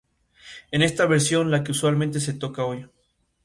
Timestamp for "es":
0.71-0.81